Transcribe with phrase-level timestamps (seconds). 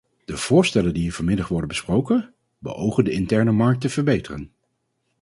[0.25, 4.51] De voorstellen die hier vanmiddag worden besproken, beogen de interne markt te verbeteren.